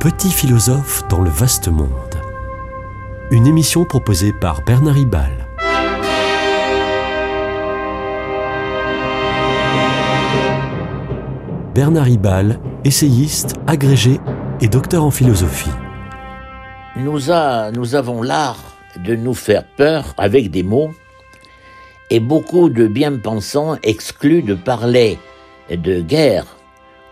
Petit 0.00 0.30
philosophe 0.30 1.06
dans 1.10 1.20
le 1.20 1.28
vaste 1.28 1.68
monde. 1.68 1.90
Une 3.30 3.46
émission 3.46 3.84
proposée 3.84 4.32
par 4.32 4.62
Bernard 4.62 4.94
Ribal. 4.94 5.46
Bernard 11.74 12.04
Ribal, 12.06 12.58
essayiste, 12.82 13.56
agrégé 13.66 14.18
et 14.62 14.68
docteur 14.68 15.04
en 15.04 15.10
philosophie. 15.10 15.68
Nous, 16.96 17.30
avons 17.30 18.22
l'art 18.22 18.78
de 19.04 19.14
nous 19.14 19.34
faire 19.34 19.66
peur 19.76 20.14
avec 20.16 20.50
des 20.50 20.62
mots 20.62 20.92
et 22.08 22.20
beaucoup 22.20 22.70
de 22.70 22.86
bien-pensants 22.86 23.76
excluent 23.82 24.44
de 24.44 24.54
parler 24.54 25.18
de 25.68 26.00
guerre 26.00 26.46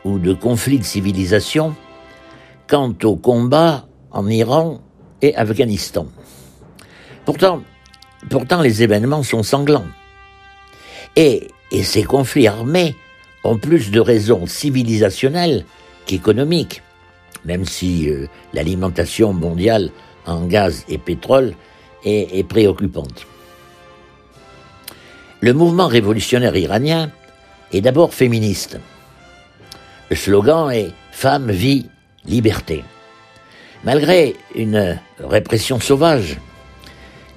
ou 0.06 0.18
de 0.18 0.32
conflit 0.32 0.78
de 0.78 0.84
civilisation 0.84 1.76
quant 2.68 2.94
au 3.02 3.16
combat 3.16 3.86
en 4.10 4.28
Iran 4.28 4.80
et 5.22 5.34
Afghanistan. 5.34 6.06
Pourtant, 7.24 7.62
les 8.62 8.82
événements 8.82 9.22
sont 9.22 9.42
sanglants. 9.42 9.86
Et, 11.16 11.48
ces 11.82 12.02
conflits 12.02 12.46
armés 12.46 12.94
ont 13.44 13.58
plus 13.58 13.90
de 13.90 14.00
raisons 14.00 14.46
civilisationnelles 14.46 15.66
qu'économiques, 16.06 16.82
même 17.44 17.66
si 17.66 18.08
euh, 18.08 18.26
l'alimentation 18.54 19.34
mondiale 19.34 19.90
en 20.24 20.46
gaz 20.46 20.84
et 20.88 20.96
pétrole 20.96 21.54
est, 22.04 22.38
est 22.38 22.44
préoccupante. 22.44 23.26
Le 25.40 25.52
mouvement 25.52 25.88
révolutionnaire 25.88 26.56
iranien 26.56 27.10
est 27.72 27.82
d'abord 27.82 28.14
féministe. 28.14 28.78
Le 30.10 30.16
slogan 30.16 30.70
est 30.70 30.90
Femme, 31.18 31.50
vie, 31.50 31.86
liberté. 32.24 32.84
Malgré 33.84 34.34
une 34.54 34.98
répression 35.18 35.78
sauvage, 35.80 36.38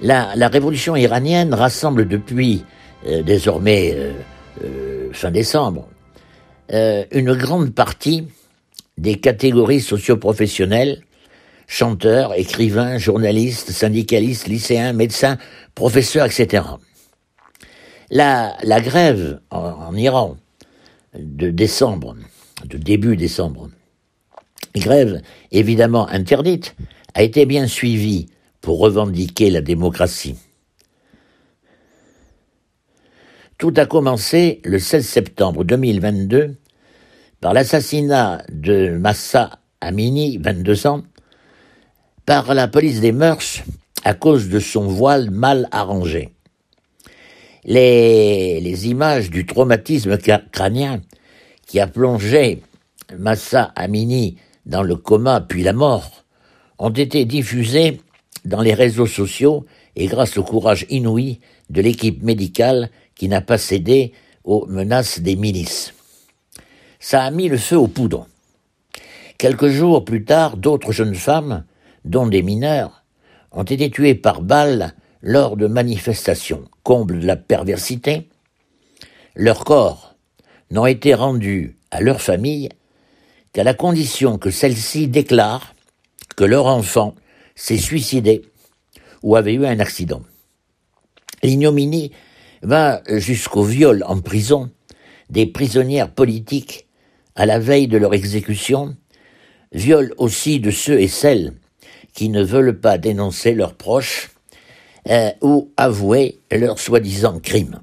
la, 0.02 0.48
révolution 0.48 0.96
iranienne 0.96 1.54
rassemble 1.54 2.08
depuis 2.08 2.64
euh, 3.06 3.22
désormais 3.22 3.94
euh, 3.94 4.12
euh, 4.64 5.08
fin 5.12 5.30
décembre 5.30 5.88
une 7.10 7.34
grande 7.34 7.74
partie 7.74 8.28
des 8.96 9.16
catégories 9.16 9.82
socioprofessionnelles, 9.82 11.02
chanteurs, 11.66 12.32
écrivains, 12.34 12.96
journalistes, 12.96 13.72
syndicalistes, 13.72 14.48
lycéens, 14.48 14.94
médecins, 14.94 15.36
professeurs, 15.74 16.24
etc. 16.24 16.64
La, 18.10 18.56
la 18.62 18.80
grève 18.80 19.40
en, 19.50 19.58
en 19.58 19.94
Iran 19.94 20.38
de 21.14 21.50
décembre, 21.50 22.16
de 22.64 22.78
début 22.78 23.18
décembre, 23.18 23.68
grève 24.74 25.20
évidemment 25.50 26.08
interdite, 26.08 26.74
a 27.14 27.22
été 27.22 27.46
bien 27.46 27.66
suivie 27.66 28.28
pour 28.60 28.78
revendiquer 28.78 29.50
la 29.50 29.60
démocratie. 29.60 30.36
Tout 33.58 33.74
a 33.76 33.86
commencé 33.86 34.60
le 34.64 34.78
16 34.78 35.06
septembre 35.06 35.64
2022 35.64 36.56
par 37.40 37.52
l'assassinat 37.52 38.42
de 38.50 38.96
Massa 38.96 39.58
Amini, 39.80 40.38
22 40.38 40.86
ans, 40.86 41.02
par 42.24 42.54
la 42.54 42.68
police 42.68 43.00
des 43.00 43.12
mœurs 43.12 43.62
à 44.04 44.14
cause 44.14 44.48
de 44.48 44.58
son 44.58 44.86
voile 44.86 45.30
mal 45.30 45.68
arrangé. 45.70 46.30
Les, 47.64 48.60
les 48.60 48.88
images 48.88 49.30
du 49.30 49.46
traumatisme 49.46 50.18
crânien 50.50 51.00
qui 51.66 51.78
a 51.78 51.86
plongé 51.86 52.62
Massa 53.16 53.72
Amini 53.76 54.38
dans 54.66 54.82
le 54.82 54.96
coma 54.96 55.40
puis 55.40 55.62
la 55.62 55.72
mort 55.72 56.24
ont 56.78 56.90
été 56.90 57.24
diffusées 57.24 58.00
dans 58.44 58.60
les 58.60 58.74
réseaux 58.74 59.06
sociaux 59.06 59.66
et 59.96 60.06
grâce 60.06 60.36
au 60.36 60.42
courage 60.42 60.86
inouï 60.90 61.40
de 61.70 61.80
l'équipe 61.80 62.22
médicale 62.22 62.90
qui 63.14 63.28
n'a 63.28 63.40
pas 63.40 63.58
cédé 63.58 64.12
aux 64.44 64.66
menaces 64.66 65.20
des 65.20 65.36
milices. 65.36 65.94
Ça 66.98 67.22
a 67.22 67.30
mis 67.30 67.48
le 67.48 67.56
feu 67.56 67.76
aux 67.76 67.88
poudres. 67.88 68.26
Quelques 69.38 69.68
jours 69.68 70.04
plus 70.04 70.24
tard, 70.24 70.56
d'autres 70.56 70.92
jeunes 70.92 71.14
femmes, 71.14 71.64
dont 72.04 72.26
des 72.26 72.42
mineurs, 72.42 73.04
ont 73.52 73.64
été 73.64 73.90
tuées 73.90 74.14
par 74.14 74.40
balles 74.40 74.94
lors 75.20 75.56
de 75.56 75.66
manifestations. 75.66 76.64
Comble 76.82 77.20
de 77.20 77.26
la 77.26 77.36
perversité, 77.36 78.28
leurs 79.34 79.64
corps 79.64 80.14
n'ont 80.70 80.86
été 80.86 81.14
rendus 81.14 81.76
à 81.90 82.00
leur 82.00 82.20
famille 82.20 82.68
qu'à 83.52 83.64
la 83.64 83.74
condition 83.74 84.38
que 84.38 84.50
celle-ci 84.50 85.08
déclare 85.08 85.74
que 86.36 86.44
leur 86.44 86.66
enfant 86.66 87.14
s'est 87.54 87.78
suicidé 87.78 88.42
ou 89.22 89.36
avait 89.36 89.54
eu 89.54 89.66
un 89.66 89.78
accident. 89.80 90.22
L'ignominie 91.42 92.12
va 92.62 93.02
jusqu'au 93.08 93.62
viol 93.62 94.04
en 94.06 94.20
prison 94.20 94.70
des 95.30 95.46
prisonnières 95.46 96.10
politiques 96.10 96.86
à 97.34 97.46
la 97.46 97.58
veille 97.58 97.88
de 97.88 97.98
leur 97.98 98.14
exécution, 98.14 98.96
viol 99.72 100.14
aussi 100.18 100.60
de 100.60 100.70
ceux 100.70 101.00
et 101.00 101.08
celles 101.08 101.54
qui 102.14 102.28
ne 102.28 102.42
veulent 102.42 102.78
pas 102.78 102.98
dénoncer 102.98 103.54
leurs 103.54 103.74
proches 103.74 104.30
euh, 105.08 105.30
ou 105.40 105.72
avouer 105.76 106.40
leurs 106.50 106.78
soi-disant 106.78 107.40
crimes. 107.40 107.80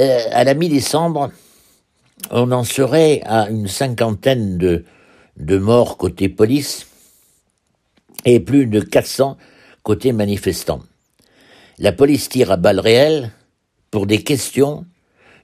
Euh, 0.00 0.20
à 0.30 0.44
la 0.44 0.54
mi-décembre, 0.54 1.30
on 2.30 2.52
en 2.52 2.64
serait 2.64 3.22
à 3.24 3.48
une 3.48 3.68
cinquantaine 3.68 4.58
de, 4.58 5.58
morts 5.58 5.96
côté 5.96 6.28
police 6.28 6.86
et 8.24 8.40
plus 8.40 8.66
de 8.66 8.80
400 8.80 9.36
côté 9.82 10.12
manifestants. 10.12 10.82
La 11.78 11.92
police 11.92 12.28
tire 12.28 12.52
à 12.52 12.56
balles 12.56 12.80
réelles 12.80 13.32
pour 13.90 14.06
des 14.06 14.22
questions 14.22 14.86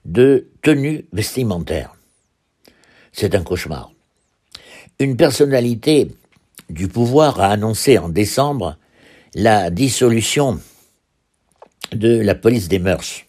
de 0.05 0.47
tenue 0.61 1.05
vestimentaire. 1.11 1.95
C'est 3.11 3.35
un 3.35 3.43
cauchemar. 3.43 3.91
Une 4.99 5.17
personnalité 5.17 6.11
du 6.69 6.87
pouvoir 6.87 7.39
a 7.41 7.47
annoncé 7.47 7.97
en 7.97 8.09
décembre 8.09 8.77
la 9.35 9.69
dissolution 9.69 10.59
de 11.91 12.19
la 12.19 12.35
police 12.35 12.67
des 12.67 12.79
mœurs. 12.79 13.23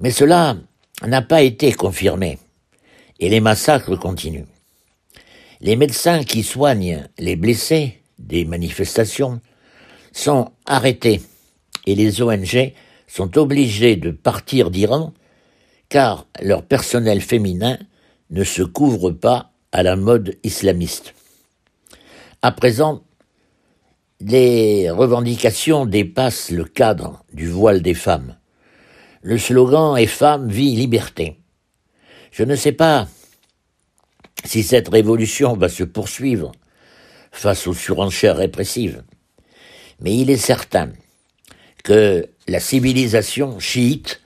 Mais 0.00 0.10
cela 0.10 0.56
n'a 1.06 1.22
pas 1.22 1.42
été 1.42 1.72
confirmé 1.72 2.38
et 3.20 3.28
les 3.28 3.40
massacres 3.40 3.96
continuent. 3.96 4.46
Les 5.60 5.76
médecins 5.76 6.24
qui 6.24 6.42
soignent 6.42 7.08
les 7.18 7.36
blessés 7.36 8.00
des 8.18 8.44
manifestations 8.44 9.40
sont 10.12 10.50
arrêtés 10.66 11.22
et 11.86 11.94
les 11.94 12.22
ONG 12.22 12.72
sont 13.06 13.38
obligés 13.38 13.96
de 13.96 14.10
partir 14.10 14.70
d'Iran 14.70 15.12
car 15.88 16.26
leur 16.40 16.64
personnel 16.64 17.20
féminin 17.20 17.78
ne 18.30 18.44
se 18.44 18.62
couvre 18.62 19.10
pas 19.10 19.52
à 19.72 19.82
la 19.82 19.96
mode 19.96 20.36
islamiste. 20.42 21.14
À 22.42 22.52
présent, 22.52 23.02
les 24.20 24.90
revendications 24.90 25.86
dépassent 25.86 26.50
le 26.50 26.64
cadre 26.64 27.24
du 27.32 27.48
voile 27.48 27.82
des 27.82 27.94
femmes. 27.94 28.36
Le 29.26 29.38
slogan 29.38 29.96
est 29.96 30.06
Femme, 30.06 30.50
vie, 30.50 30.76
liberté. 30.76 31.38
Je 32.30 32.44
ne 32.44 32.54
sais 32.54 32.72
pas 32.72 33.08
si 34.44 34.62
cette 34.62 34.88
révolution 34.88 35.56
va 35.56 35.70
se 35.70 35.82
poursuivre 35.82 36.52
face 37.32 37.66
aux 37.66 37.72
surenchères 37.72 38.36
répressives, 38.36 39.02
mais 40.00 40.14
il 40.14 40.28
est 40.28 40.36
certain 40.36 40.90
que 41.82 42.28
la 42.48 42.60
civilisation 42.60 43.58
chiite 43.60 44.20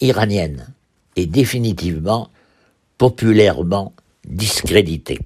iranienne 0.00 0.72
est 1.16 1.26
définitivement, 1.26 2.30
populairement 2.96 3.92
discréditée. 4.26 5.18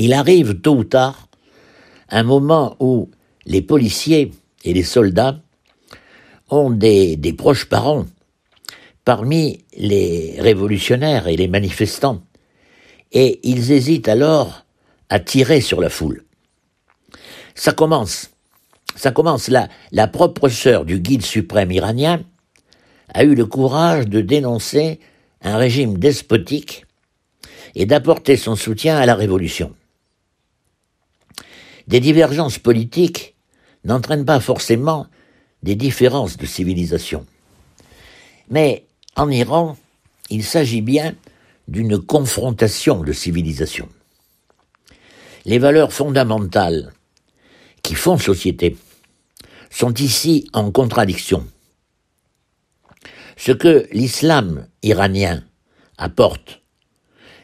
Il 0.00 0.12
arrive 0.12 0.60
tôt 0.60 0.76
ou 0.76 0.84
tard 0.84 1.26
un 2.08 2.22
moment 2.22 2.76
où 2.78 3.10
les 3.46 3.62
policiers 3.62 4.30
et 4.62 4.72
les 4.72 4.84
soldats 4.84 5.40
ont 6.50 6.70
des, 6.70 7.18
proches 7.36 7.68
parents 7.68 8.06
parmi 9.04 9.64
les 9.76 10.36
révolutionnaires 10.38 11.26
et 11.26 11.36
les 11.36 11.48
manifestants. 11.48 12.22
et 13.10 13.40
ils 13.42 13.72
hésitent 13.72 14.08
alors 14.08 14.64
à 15.08 15.18
tirer 15.18 15.60
sur 15.60 15.80
la 15.80 15.90
foule. 15.90 16.24
Ça 17.56 17.72
commence. 17.72 18.30
Ça 18.94 19.10
commence. 19.10 19.50
La 19.90 20.06
propre 20.06 20.48
sœur 20.48 20.84
du 20.84 21.00
guide 21.00 21.24
suprême 21.24 21.72
iranien 21.72 22.22
a 23.12 23.24
eu 23.24 23.34
le 23.34 23.46
courage 23.46 24.06
de 24.06 24.20
dénoncer 24.20 25.00
un 25.42 25.56
régime 25.56 25.98
despotique 25.98 26.86
et 27.74 27.84
d'apporter 27.84 28.36
son 28.36 28.54
soutien 28.54 28.96
à 28.96 29.04
la 29.04 29.16
révolution. 29.16 29.74
Des 31.88 32.00
divergences 32.00 32.58
politiques 32.58 33.34
n'entraînent 33.84 34.26
pas 34.26 34.40
forcément 34.40 35.06
des 35.62 35.74
différences 35.74 36.36
de 36.36 36.44
civilisation. 36.44 37.24
Mais 38.50 38.84
en 39.16 39.30
Iran, 39.30 39.76
il 40.28 40.44
s'agit 40.44 40.82
bien 40.82 41.14
d'une 41.66 41.98
confrontation 41.98 43.02
de 43.02 43.12
civilisation. 43.12 43.88
Les 45.46 45.58
valeurs 45.58 45.94
fondamentales 45.94 46.92
qui 47.82 47.94
font 47.94 48.18
société 48.18 48.76
sont 49.70 49.94
ici 49.94 50.46
en 50.52 50.70
contradiction. 50.70 51.46
Ce 53.38 53.52
que 53.52 53.88
l'islam 53.92 54.66
iranien 54.82 55.42
apporte, 55.96 56.60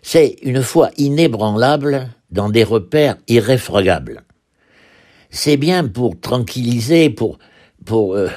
c'est 0.03 0.37
une 0.43 0.63
foi 0.63 0.91
inébranlable 0.99 2.11
dans 2.31 2.51
des 2.51 2.65
repères 2.65 3.17
irréfragables. 3.27 4.23
C'est 5.37 5.57
bien 5.57 5.89
pour 5.89 6.21
tranquilliser, 6.21 7.11
pour, 7.11 7.39
euh, 7.91 8.31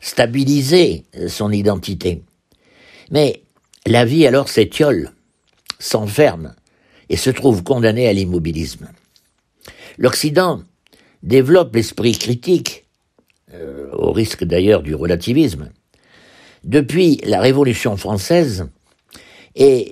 stabiliser 0.00 1.06
son 1.28 1.50
identité. 1.50 2.24
Mais 3.10 3.42
la 3.86 4.04
vie 4.04 4.26
alors 4.26 4.50
s'étiole, 4.50 5.12
s'enferme 5.78 6.54
et 7.08 7.16
se 7.16 7.30
trouve 7.30 7.62
condamnée 7.62 8.06
à 8.06 8.12
l'immobilisme. 8.12 8.90
L'Occident 9.96 10.62
développe 11.22 11.74
l'esprit 11.74 12.12
critique, 12.12 12.84
euh, 13.54 13.88
au 13.94 14.12
risque 14.12 14.44
d'ailleurs 14.44 14.82
du 14.82 14.94
relativisme, 14.94 15.70
depuis 16.64 17.18
la 17.24 17.40
Révolution 17.40 17.96
française 17.96 18.68
et 19.54 19.90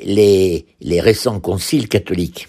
les 0.85 1.01
récents 1.01 1.41
conciles 1.41 1.89
catholiques. 1.89 2.49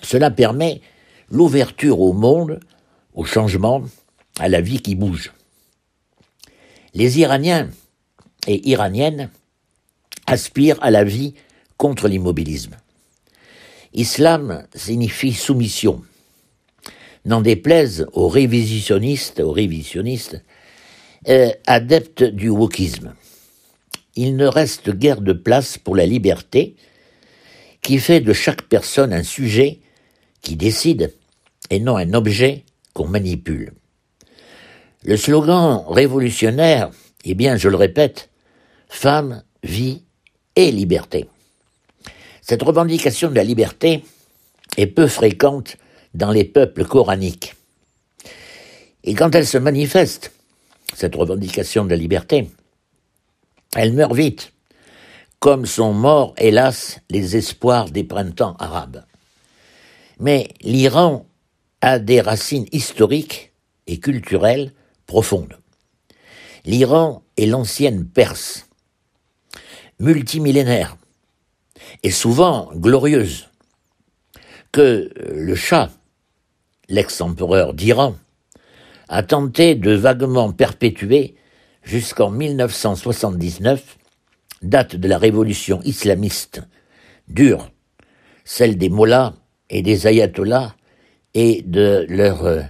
Cela 0.00 0.30
permet 0.30 0.80
l'ouverture 1.30 2.00
au 2.00 2.12
monde, 2.12 2.60
au 3.14 3.24
changement, 3.24 3.82
à 4.38 4.48
la 4.48 4.60
vie 4.60 4.80
qui 4.80 4.94
bouge. 4.94 5.32
Les 6.94 7.18
Iraniens 7.18 7.70
et 8.46 8.68
Iraniennes 8.68 9.30
aspirent 10.26 10.82
à 10.82 10.90
la 10.90 11.04
vie 11.04 11.34
contre 11.76 12.08
l'immobilisme. 12.08 12.76
Islam 13.92 14.66
signifie 14.74 15.32
soumission. 15.32 16.02
N'en 17.24 17.40
déplaise 17.40 18.06
aux 18.12 18.28
révisionnistes, 18.28 19.40
aux 19.40 19.52
révisionnistes, 19.52 20.42
euh, 21.28 21.50
adeptes 21.66 22.24
du 22.24 22.48
wokisme. 22.48 23.14
Il 24.16 24.36
ne 24.36 24.46
reste 24.46 24.90
guère 24.90 25.20
de 25.20 25.32
place 25.32 25.78
pour 25.78 25.96
la 25.96 26.06
liberté, 26.06 26.76
qui 27.82 27.98
fait 27.98 28.20
de 28.20 28.32
chaque 28.32 28.62
personne 28.62 29.12
un 29.12 29.22
sujet 29.22 29.80
qui 30.44 30.54
décide 30.54 31.12
et 31.70 31.80
non 31.80 31.96
un 31.96 32.12
objet 32.14 32.64
qu'on 32.92 33.08
manipule. 33.08 33.72
Le 35.02 35.16
slogan 35.16 35.84
révolutionnaire 35.88 36.90
est 37.24 37.34
bien, 37.34 37.56
je 37.56 37.68
le 37.68 37.76
répète, 37.76 38.30
femme, 38.88 39.42
vie 39.62 40.02
et 40.54 40.70
liberté. 40.70 41.26
Cette 42.42 42.62
revendication 42.62 43.30
de 43.30 43.34
la 43.34 43.44
liberté 43.44 44.04
est 44.76 44.86
peu 44.86 45.08
fréquente 45.08 45.76
dans 46.14 46.30
les 46.30 46.44
peuples 46.44 46.84
coraniques. 46.84 47.54
Et 49.02 49.14
quand 49.14 49.34
elle 49.34 49.46
se 49.46 49.58
manifeste, 49.58 50.32
cette 50.94 51.16
revendication 51.16 51.84
de 51.84 51.90
la 51.90 51.96
liberté, 51.96 52.50
elle 53.74 53.92
meurt 53.92 54.14
vite, 54.14 54.52
comme 55.40 55.66
sont 55.66 55.92
morts, 55.92 56.34
hélas, 56.38 57.00
les 57.10 57.36
espoirs 57.36 57.90
des 57.90 58.04
printemps 58.04 58.56
arabes. 58.58 59.04
Mais 60.24 60.48
l'Iran 60.62 61.26
a 61.82 61.98
des 61.98 62.22
racines 62.22 62.64
historiques 62.72 63.52
et 63.86 64.00
culturelles 64.00 64.72
profondes. 65.04 65.58
L'Iran 66.64 67.22
est 67.36 67.44
l'ancienne 67.44 68.06
Perse, 68.06 68.66
multimillénaire 70.00 70.96
et 72.02 72.10
souvent 72.10 72.70
glorieuse, 72.74 73.50
que 74.72 75.10
le 75.30 75.54
Shah, 75.54 75.90
l'ex-empereur 76.88 77.74
d'Iran, 77.74 78.16
a 79.10 79.22
tenté 79.22 79.74
de 79.74 79.92
vaguement 79.92 80.52
perpétuer 80.52 81.34
jusqu'en 81.82 82.30
1979, 82.30 83.98
date 84.62 84.96
de 84.96 85.06
la 85.06 85.18
révolution 85.18 85.82
islamiste 85.82 86.62
dure, 87.28 87.70
celle 88.46 88.78
des 88.78 88.88
mollahs 88.88 89.34
et 89.74 89.82
des 89.82 90.06
ayatollahs 90.06 90.74
et 91.34 91.62
de 91.62 92.06
leur 92.08 92.46
euh, 92.46 92.62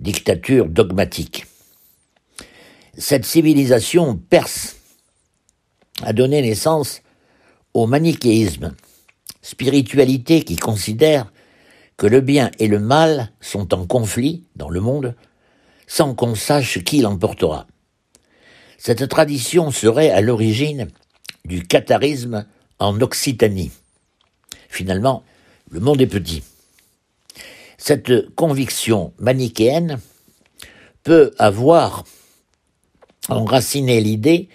dictature 0.00 0.66
dogmatique. 0.68 1.46
Cette 2.96 3.24
civilisation 3.24 4.16
perse 4.16 4.76
a 6.02 6.12
donné 6.12 6.42
naissance 6.42 7.00
au 7.74 7.86
manichéisme, 7.86 8.74
spiritualité 9.40 10.42
qui 10.42 10.56
considère 10.56 11.32
que 11.96 12.08
le 12.08 12.20
bien 12.20 12.50
et 12.58 12.66
le 12.66 12.80
mal 12.80 13.30
sont 13.40 13.72
en 13.72 13.86
conflit 13.86 14.44
dans 14.56 14.68
le 14.68 14.80
monde 14.80 15.14
sans 15.86 16.14
qu'on 16.14 16.34
sache 16.34 16.82
qui 16.82 17.00
l'emportera. 17.00 17.68
Cette 18.78 19.08
tradition 19.08 19.70
serait 19.70 20.10
à 20.10 20.20
l'origine 20.20 20.88
du 21.44 21.62
catharisme 21.62 22.46
en 22.80 23.00
Occitanie. 23.00 23.70
Finalement, 24.68 25.22
le 25.70 25.80
monde 25.80 26.00
est 26.00 26.06
petit. 26.06 26.42
Cette 27.76 28.34
conviction 28.34 29.12
manichéenne 29.18 30.00
peut 31.02 31.32
avoir 31.38 32.04
enraciné 33.28 34.00
l'idée 34.00 34.48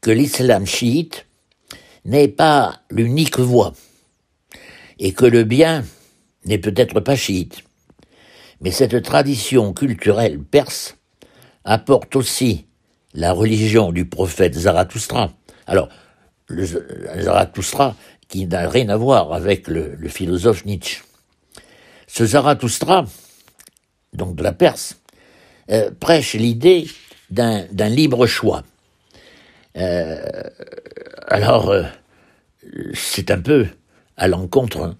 que 0.00 0.10
l'islam 0.10 0.66
chiite 0.66 1.26
n'est 2.04 2.28
pas 2.28 2.80
l'unique 2.90 3.38
voie 3.38 3.74
et 4.98 5.12
que 5.12 5.26
le 5.26 5.44
bien 5.44 5.84
n'est 6.44 6.58
peut-être 6.58 7.00
pas 7.00 7.16
chiite. 7.16 7.62
Mais 8.60 8.70
cette 8.70 9.02
tradition 9.02 9.72
culturelle 9.72 10.38
perse 10.38 10.96
apporte 11.64 12.16
aussi 12.16 12.66
la 13.14 13.32
religion 13.32 13.92
du 13.92 14.06
prophète 14.06 14.54
Zarathustra. 14.54 15.32
Alors, 15.66 15.88
le 16.46 16.64
Zarathustra 16.64 17.96
qui 18.30 18.46
n'a 18.46 18.68
rien 18.68 18.88
à 18.88 18.96
voir 18.96 19.32
avec 19.32 19.68
le, 19.68 19.96
philosophe 20.08 20.64
Nietzsche. 20.64 21.02
Ce 22.06 22.24
Zarathustra, 22.24 23.04
donc 24.14 24.36
de 24.36 24.42
la 24.42 24.52
Perse, 24.52 24.96
euh, 25.70 25.90
prêche 25.98 26.34
l'idée 26.34 26.86
d'un 27.30 27.88
libre 27.88 28.26
choix. 28.26 28.62
Euh, 29.76 30.24
alors, 31.26 31.70
euh, 31.70 31.82
c'est 32.94 33.30
un 33.30 33.40
peu 33.40 33.66
à 34.16 34.28
l'encontre 34.28 34.96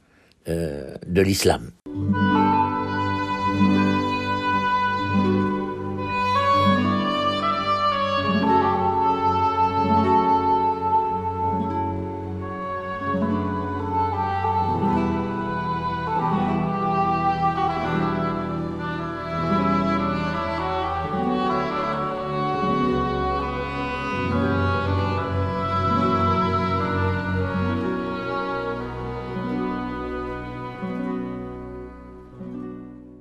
de 0.46 1.22
l'islam. 1.22 1.70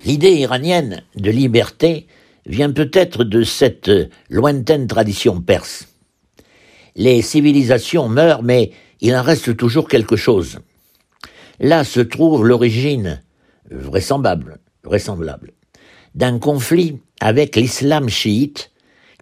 L'idée 0.10 0.38
iranienne 0.38 1.04
de 1.18 1.30
liberté 1.30 2.08
vient 2.48 2.72
peut-être 2.72 3.24
de 3.24 3.44
cette 3.44 3.92
lointaine 4.28 4.88
tradition 4.88 5.40
perse. 5.40 5.88
Les 6.96 7.22
civilisations 7.22 8.10
meurent, 8.10 8.42
mais 8.42 8.72
il 9.02 9.16
en 9.16 9.22
reste 9.22 9.56
toujours 9.56 9.88
quelque 9.88 10.16
chose. 10.16 10.62
Là 11.60 11.84
se 11.84 12.00
trouve 12.00 12.44
l'origine 12.44 13.22
vraisemblable, 13.70 14.58
vraisemblable 14.84 15.52
d'un 16.16 16.40
conflit 16.40 16.98
avec 17.22 17.56
l'islam 17.56 18.10
chiite 18.10 18.72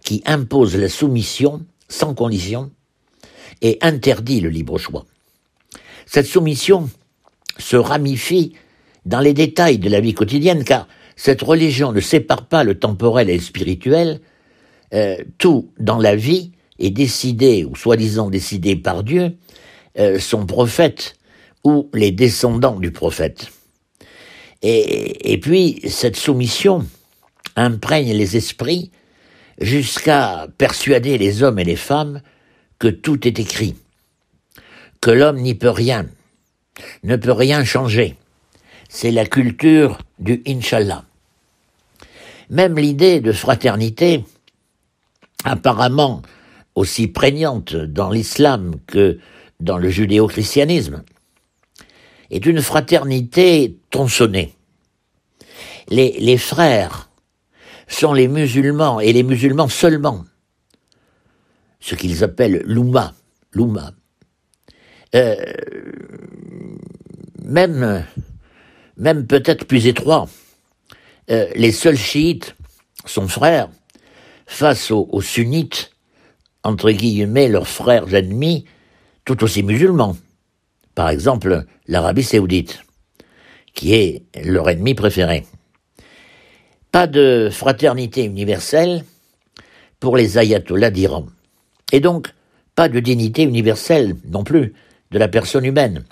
qui 0.02 0.22
impose 0.24 0.74
la 0.74 0.88
soumission 0.88 1.66
sans 1.90 2.14
condition 2.14 2.70
et 3.60 3.76
interdit 3.82 4.40
le 4.40 4.48
libre 4.48 4.78
choix. 4.78 5.04
Cette 6.06 6.24
soumission 6.26 6.88
se 7.58 7.76
ramifie 7.76 8.54
dans 9.08 9.20
les 9.20 9.32
détails 9.32 9.78
de 9.78 9.88
la 9.88 10.00
vie 10.00 10.12
quotidienne, 10.12 10.64
car 10.64 10.86
cette 11.16 11.40
religion 11.40 11.92
ne 11.92 12.00
sépare 12.00 12.46
pas 12.46 12.62
le 12.62 12.78
temporel 12.78 13.30
et 13.30 13.36
le 13.36 13.42
spirituel. 13.42 14.20
Euh, 14.94 15.16
tout 15.38 15.70
dans 15.78 15.98
la 15.98 16.14
vie 16.14 16.52
est 16.78 16.90
décidé, 16.90 17.64
ou 17.64 17.74
soi-disant 17.74 18.30
décidé 18.30 18.76
par 18.76 19.02
Dieu, 19.02 19.36
euh, 19.98 20.18
son 20.18 20.46
prophète 20.46 21.14
ou 21.64 21.90
les 21.92 22.12
descendants 22.12 22.78
du 22.78 22.92
prophète. 22.92 23.48
Et, 24.62 25.32
et 25.32 25.38
puis, 25.38 25.80
cette 25.88 26.16
soumission 26.16 26.86
imprègne 27.56 28.12
les 28.12 28.36
esprits 28.36 28.90
jusqu'à 29.60 30.46
persuader 30.58 31.18
les 31.18 31.42
hommes 31.42 31.58
et 31.58 31.64
les 31.64 31.76
femmes 31.76 32.20
que 32.78 32.88
tout 32.88 33.26
est 33.26 33.38
écrit, 33.40 33.74
que 35.00 35.10
l'homme 35.10 35.40
n'y 35.40 35.54
peut 35.54 35.70
rien, 35.70 36.06
ne 37.02 37.16
peut 37.16 37.32
rien 37.32 37.64
changer. 37.64 38.16
C'est 38.88 39.10
la 39.10 39.26
culture 39.26 39.98
du 40.18 40.42
Inshallah. 40.46 41.04
Même 42.50 42.78
l'idée 42.78 43.20
de 43.20 43.32
fraternité, 43.32 44.24
apparemment 45.44 46.22
aussi 46.74 47.06
prégnante 47.06 47.76
dans 47.76 48.10
l'islam 48.10 48.76
que 48.86 49.18
dans 49.60 49.78
le 49.78 49.90
judéo-christianisme, 49.90 51.02
est 52.30 52.46
une 52.46 52.62
fraternité 52.62 53.78
tronçonnée. 53.90 54.54
Les, 55.88 56.16
les 56.18 56.38
frères 56.38 57.10
sont 57.88 58.12
les 58.12 58.28
musulmans, 58.28 59.00
et 59.00 59.12
les 59.12 59.22
musulmans 59.22 59.68
seulement, 59.68 60.24
ce 61.80 61.94
qu'ils 61.94 62.22
appellent 62.22 62.62
l'Ouma, 62.66 63.14
l'Ouma. 63.52 63.92
Euh, 65.14 65.36
même, 67.42 68.04
même 68.98 69.26
peut-être 69.26 69.64
plus 69.64 69.86
étroit, 69.86 70.28
euh, 71.30 71.48
les 71.54 71.72
seuls 71.72 71.96
chiites, 71.96 72.54
son 73.06 73.28
frère, 73.28 73.70
face 74.46 74.90
aux, 74.90 75.20
sunnites, 75.20 75.92
entre 76.64 76.90
guillemets, 76.90 77.48
leurs 77.48 77.68
frères 77.68 78.12
ennemis, 78.14 78.64
tout 79.24 79.44
aussi 79.44 79.62
musulmans. 79.62 80.16
Par 80.94 81.10
exemple, 81.10 81.64
l'Arabie 81.86 82.24
saoudite, 82.24 82.80
qui 83.74 83.94
est 83.94 84.22
leur 84.42 84.68
ennemi 84.68 84.94
préféré. 84.94 85.46
Pas 86.90 87.06
de 87.06 87.50
fraternité 87.52 88.24
universelle 88.24 89.04
pour 90.00 90.16
les 90.16 90.38
ayatollahs 90.38 90.90
d'Iran. 90.90 91.26
Et 91.92 92.00
donc, 92.00 92.32
pas 92.74 92.88
de 92.88 93.00
dignité 93.00 93.42
universelle 93.42 94.16
non 94.28 94.44
plus 94.44 94.72
de 95.10 95.18
la 95.18 95.28
personne 95.28 95.64
humaine. 95.64 96.04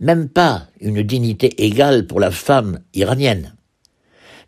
Même 0.00 0.28
pas 0.28 0.68
une 0.80 1.02
dignité 1.02 1.64
égale 1.64 2.06
pour 2.06 2.20
la 2.20 2.30
femme 2.30 2.80
iranienne. 2.94 3.54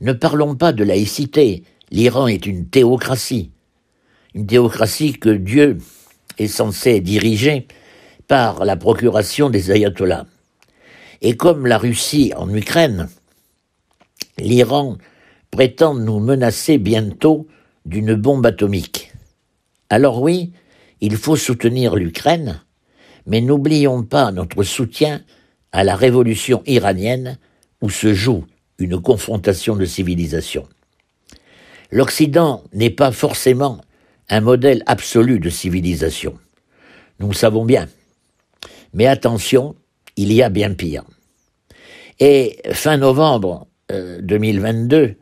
Ne 0.00 0.12
parlons 0.12 0.54
pas 0.54 0.72
de 0.72 0.84
laïcité. 0.84 1.64
L'Iran 1.90 2.28
est 2.28 2.46
une 2.46 2.68
théocratie. 2.68 3.50
Une 4.34 4.46
théocratie 4.46 5.12
que 5.12 5.30
Dieu 5.30 5.78
est 6.38 6.46
censé 6.46 7.00
diriger 7.00 7.66
par 8.28 8.64
la 8.64 8.76
procuration 8.76 9.50
des 9.50 9.72
ayatollahs. 9.72 10.26
Et 11.20 11.36
comme 11.36 11.66
la 11.66 11.78
Russie 11.78 12.32
en 12.36 12.48
Ukraine, 12.54 13.08
l'Iran 14.38 14.98
prétend 15.50 15.94
nous 15.94 16.20
menacer 16.20 16.78
bientôt 16.78 17.48
d'une 17.84 18.14
bombe 18.14 18.46
atomique. 18.46 19.12
Alors 19.90 20.22
oui, 20.22 20.52
il 21.00 21.16
faut 21.16 21.36
soutenir 21.36 21.96
l'Ukraine, 21.96 22.62
mais 23.26 23.40
n'oublions 23.40 24.04
pas 24.04 24.30
notre 24.30 24.62
soutien 24.62 25.22
à 25.72 25.84
la 25.84 25.96
révolution 25.96 26.62
iranienne 26.66 27.38
où 27.80 27.90
se 27.90 28.14
joue 28.14 28.44
une 28.78 29.00
confrontation 29.00 29.76
de 29.76 29.84
civilisation. 29.84 30.68
L'Occident 31.90 32.62
n'est 32.72 32.90
pas 32.90 33.12
forcément 33.12 33.80
un 34.28 34.40
modèle 34.40 34.82
absolu 34.86 35.40
de 35.40 35.50
civilisation. 35.50 36.38
Nous 37.18 37.28
le 37.28 37.34
savons 37.34 37.64
bien. 37.64 37.88
Mais 38.94 39.06
attention, 39.06 39.74
il 40.16 40.32
y 40.32 40.42
a 40.42 40.48
bien 40.48 40.74
pire. 40.74 41.04
Et 42.18 42.58
fin 42.72 42.96
novembre 42.96 43.66
2022, 43.90 44.96
euh, 44.96 45.14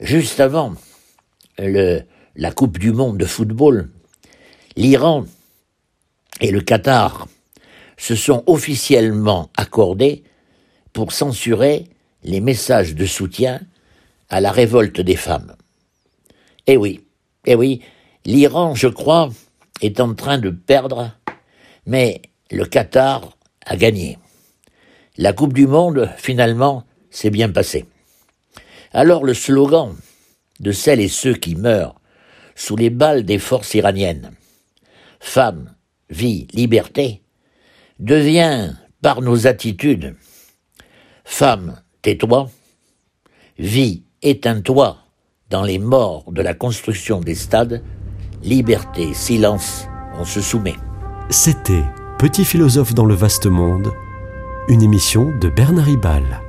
juste 0.00 0.40
avant 0.40 0.74
la 1.58 2.52
Coupe 2.52 2.78
du 2.78 2.92
Monde 2.92 3.18
de 3.18 3.24
football, 3.24 3.88
l'Iran 4.76 5.24
et 6.40 6.50
le 6.50 6.60
Qatar 6.60 7.28
se 8.00 8.14
sont 8.14 8.42
officiellement 8.46 9.50
accordés 9.58 10.24
pour 10.94 11.12
censurer 11.12 11.84
les 12.24 12.40
messages 12.40 12.94
de 12.94 13.04
soutien 13.04 13.60
à 14.30 14.40
la 14.40 14.50
révolte 14.50 15.02
des 15.02 15.16
femmes. 15.16 15.54
Eh 16.66 16.78
oui, 16.78 17.04
eh 17.44 17.54
oui, 17.54 17.82
l'Iran, 18.24 18.74
je 18.74 18.88
crois, 18.88 19.28
est 19.82 20.00
en 20.00 20.14
train 20.14 20.38
de 20.38 20.48
perdre, 20.48 21.12
mais 21.84 22.22
le 22.50 22.64
Qatar 22.64 23.36
a 23.66 23.76
gagné. 23.76 24.18
La 25.18 25.34
Coupe 25.34 25.52
du 25.52 25.66
Monde, 25.66 26.08
finalement, 26.16 26.84
s'est 27.10 27.30
bien 27.30 27.50
passée. 27.50 27.84
Alors 28.92 29.24
le 29.24 29.34
slogan 29.34 29.94
de 30.58 30.72
celles 30.72 31.00
et 31.00 31.08
ceux 31.08 31.34
qui 31.34 31.54
meurent 31.54 32.00
sous 32.54 32.76
les 32.76 32.90
balles 32.90 33.24
des 33.24 33.38
forces 33.38 33.74
iraniennes, 33.74 34.32
femme, 35.20 35.74
vie, 36.08 36.48
liberté, 36.54 37.22
devient 38.00 38.74
par 39.02 39.22
nos 39.22 39.46
attitudes, 39.46 40.16
femme, 41.24 41.80
tais-toi, 42.02 42.50
vie, 43.58 44.02
éteins-toi 44.22 44.98
dans 45.48 45.62
les 45.62 45.78
morts 45.78 46.32
de 46.32 46.42
la 46.42 46.54
construction 46.54 47.20
des 47.20 47.34
stades, 47.34 47.82
liberté, 48.42 49.14
silence, 49.14 49.86
on 50.18 50.24
se 50.24 50.40
soumet. 50.40 50.74
C'était 51.28 51.84
Petit 52.20 52.44
philosophe 52.44 52.92
dans 52.92 53.06
le 53.06 53.14
vaste 53.14 53.46
monde, 53.46 53.94
une 54.68 54.82
émission 54.82 55.32
de 55.38 55.48
Bernard 55.48 55.86
Ribal. 55.86 56.42